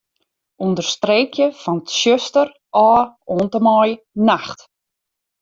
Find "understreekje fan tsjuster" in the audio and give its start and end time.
0.67-2.55